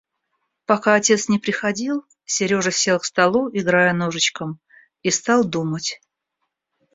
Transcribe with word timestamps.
Пока 0.65 0.95
отец 0.95 1.29
не 1.29 1.37
приходил, 1.37 2.03
Сережа 2.25 2.71
сел 2.71 2.97
к 2.97 3.05
столу, 3.05 3.51
играя 3.53 3.93
ножичком, 3.93 4.59
и 5.03 5.11
стал 5.11 5.43
думать. 5.47 6.01